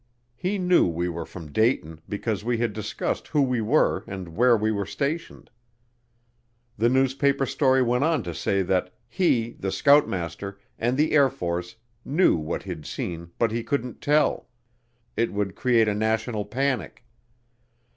He 0.35 0.57
knew 0.57 0.87
we 0.87 1.09
were 1.09 1.27
from 1.27 1.51
Dayton 1.51 2.01
because 2.09 2.43
we 2.43 2.57
had 2.57 2.73
discussed 2.73 3.27
who 3.27 3.43
we 3.43 3.61
were 3.61 4.03
and 4.07 4.29
where 4.35 4.57
we 4.57 4.71
were 4.71 4.87
stationed. 4.87 5.51
The 6.75 6.89
newspaper 6.89 7.45
story 7.45 7.83
went 7.83 8.03
on 8.03 8.23
to 8.23 8.33
say 8.33 8.63
that 8.63 8.91
"he, 9.07 9.51
the 9.59 9.71
scoutmaster, 9.71 10.57
and 10.79 10.97
the 10.97 11.11
Air 11.11 11.29
Force 11.29 11.75
knew 12.03 12.35
what 12.35 12.63
he'd 12.63 12.87
seen 12.87 13.29
but 13.37 13.51
he 13.51 13.63
couldn't 13.63 14.01
tell 14.01 14.49
it 15.15 15.31
would 15.31 15.53
create 15.53 15.87
a 15.87 15.93
national 15.93 16.45
panic." 16.45 17.05